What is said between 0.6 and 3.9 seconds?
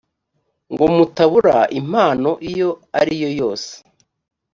ngo mutabura impano iyo ari yo yose